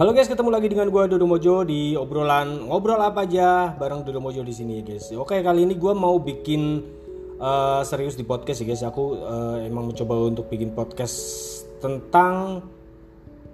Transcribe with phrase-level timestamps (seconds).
[0.00, 4.16] Halo guys, ketemu lagi dengan gue Dodo Mojo di obrolan ngobrol apa aja bareng Dodo
[4.16, 5.12] Mojo di sini guys.
[5.12, 6.80] Oke kali ini gue mau bikin
[7.36, 8.80] uh, serius di podcast ya guys.
[8.80, 11.20] Aku uh, emang mencoba untuk bikin podcast
[11.84, 12.64] tentang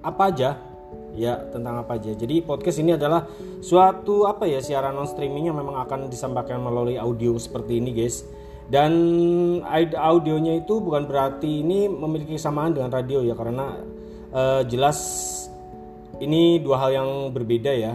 [0.07, 0.54] apa aja
[1.18, 2.14] ya tentang apa aja.
[2.14, 3.26] Jadi podcast ini adalah
[3.58, 8.22] suatu apa ya siaran non streaming yang memang akan disampaikan melalui audio seperti ini guys.
[8.71, 8.94] Dan
[9.99, 13.82] audionya itu bukan berarti ini memiliki kesamaan dengan radio ya karena
[14.31, 15.36] uh, jelas
[16.20, 17.94] ini dua hal yang berbeda ya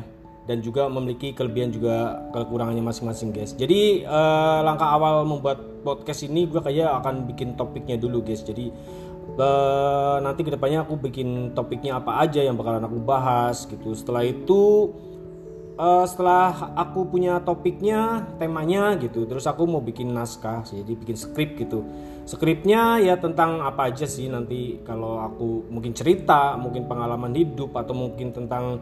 [0.49, 3.53] dan juga memiliki kelebihan juga kekurangannya masing-masing guys.
[3.53, 8.41] Jadi uh, langkah awal membuat podcast ini gue kayak akan bikin topiknya dulu guys.
[8.41, 8.73] Jadi
[9.38, 13.94] uh, nanti ke depannya aku bikin topiknya apa aja yang bakalan aku bahas gitu.
[13.94, 14.91] Setelah itu
[15.81, 21.58] uh, setelah aku punya topiknya temanya gitu terus aku mau bikin naskah jadi bikin skrip
[21.58, 21.81] gitu.
[22.22, 27.97] Skripnya ya tentang apa aja sih nanti kalau aku mungkin cerita mungkin pengalaman hidup atau
[27.97, 28.78] mungkin tentang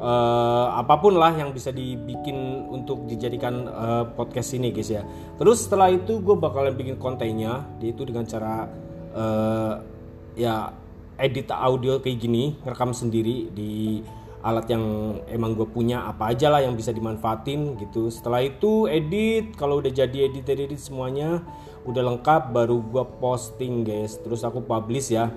[0.00, 5.04] uh, apa pun lah yang bisa dibikin untuk dijadikan uh, podcast ini guys ya.
[5.36, 8.66] Terus setelah itu gue bakalan bikin kontennya yaitu dengan cara
[9.12, 9.84] uh,
[10.32, 10.72] ya
[11.20, 14.00] edit audio kayak gini rekam sendiri di
[14.38, 14.84] alat yang
[15.26, 18.06] emang gue punya apa aja lah yang bisa dimanfaatin gitu.
[18.08, 21.42] Setelah itu edit kalau udah jadi edit edit semuanya
[21.88, 24.18] udah lengkap baru gue posting guys.
[24.22, 25.34] Terus aku publish ya.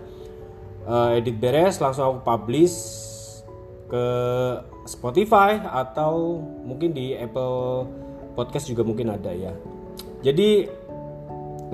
[0.81, 2.73] Uh, edit beres langsung aku publish
[3.85, 4.05] ke
[4.89, 7.86] Spotify atau mungkin di Apple
[8.33, 9.53] Podcast juga mungkin ada ya.
[10.21, 10.69] Jadi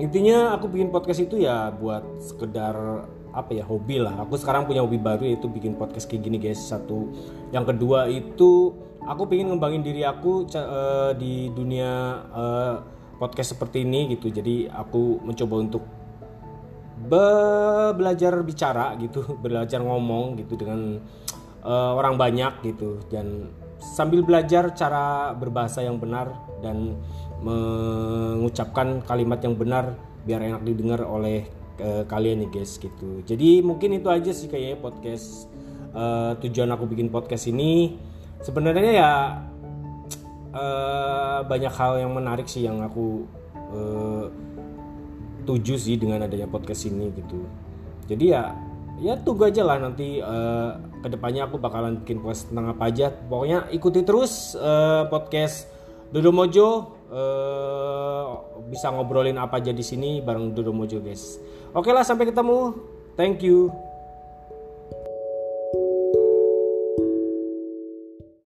[0.00, 4.14] intinya aku bikin podcast itu ya buat sekedar apa ya hobi lah.
[4.24, 6.60] Aku sekarang punya hobi baru yaitu bikin podcast kayak gini guys.
[6.60, 7.12] Satu.
[7.52, 12.74] Yang kedua itu aku pengen ngembangin diri aku uh, di dunia uh,
[13.18, 14.30] podcast seperti ini gitu.
[14.32, 15.84] Jadi aku mencoba untuk
[17.08, 17.26] be
[17.94, 19.24] belajar bicara gitu.
[19.44, 20.98] Belajar ngomong gitu dengan
[21.64, 23.02] uh, orang banyak gitu.
[23.08, 26.98] Dan sambil belajar cara berbahasa yang benar dan
[27.38, 29.94] mengucapkan kalimat yang benar
[30.26, 31.46] biar enak didengar oleh
[31.78, 33.22] ke kalian nih guys gitu.
[33.22, 35.46] Jadi mungkin itu aja sih kayaknya podcast
[35.94, 37.94] uh, tujuan aku bikin podcast ini.
[38.42, 39.12] Sebenarnya ya
[40.54, 43.24] uh, banyak hal yang menarik sih yang aku
[43.70, 44.26] uh,
[45.46, 47.46] tuju sih dengan adanya podcast ini gitu.
[48.10, 48.58] Jadi ya
[48.98, 53.14] ya tunggu aja lah nanti uh, ke depannya aku bakalan bikin podcast tentang apa aja.
[53.14, 55.70] Pokoknya ikuti terus uh, podcast
[56.10, 61.40] Dodo Mojo uh, bisa ngobrolin apa aja di sini bareng Dodo Mojo guys.
[61.72, 62.76] Oke lah sampai ketemu.
[63.16, 63.87] Thank you.